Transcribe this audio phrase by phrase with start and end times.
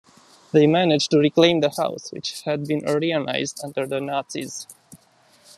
[0.51, 4.65] They managed to reclaim the house, which had been "aryanised" under the Nazis.